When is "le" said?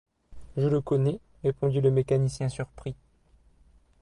0.67-0.81, 1.79-1.91